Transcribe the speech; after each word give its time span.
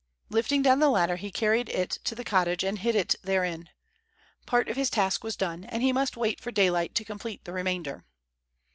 Lifting 0.29 0.63
down 0.63 0.79
the 0.79 0.89
ladder, 0.89 1.15
he 1.17 1.29
carried 1.29 1.69
it 1.69 1.91
to 2.05 2.15
the 2.15 2.23
cottage 2.23 2.63
and 2.63 2.79
hid 2.79 2.95
it 2.95 3.13
therein. 3.21 3.69
Part 4.47 4.67
of 4.67 4.75
his 4.75 4.89
task 4.89 5.23
was 5.23 5.35
done, 5.35 5.63
and 5.63 5.83
he 5.83 5.93
must 5.93 6.17
wait 6.17 6.39
for 6.41 6.49
daylight 6.49 6.95
to 6.95 7.05
complete 7.05 7.45
the 7.45 7.53
remainder. 7.53 8.03